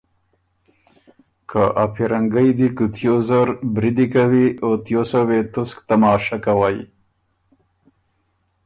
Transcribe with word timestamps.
که 1.49 1.63
ا 1.83 1.85
پیرنګئ 1.93 2.49
دی 2.57 2.67
کوتیوس 2.77 3.23
زر 3.27 3.47
بریدی 3.73 4.05
کوی 4.13 4.45
او 4.63 4.71
تیوسه 4.85 5.21
وې 5.27 5.39
تسک 5.53 5.77
تماشه 5.89 6.37
کوئ 6.45 6.77